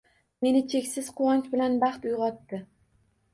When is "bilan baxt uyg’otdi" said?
1.51-2.63